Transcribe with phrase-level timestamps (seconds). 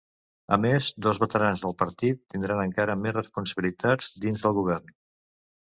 [0.55, 4.93] A més, dos veterans del partit tindran encara més responsabilitats dins del govern.